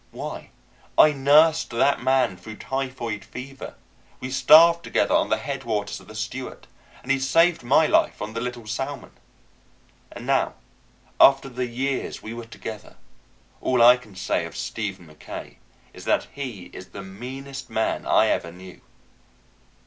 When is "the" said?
5.29-5.37, 6.07-6.15, 8.33-8.41, 11.49-11.67, 16.87-17.03